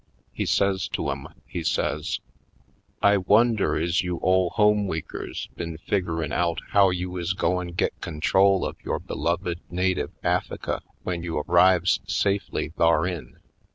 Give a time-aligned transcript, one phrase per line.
[0.33, 2.21] He says to 'em, he says:
[3.03, 7.93] "I wonder is you Ole Home Weekers been figgerin' out how you is goin' git
[8.01, 13.35] con trol of yore beloved native Affika w'en you arrives safely tharin?